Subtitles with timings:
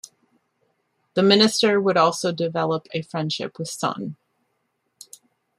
[1.13, 4.17] The minister would also develop a friendship with Sun.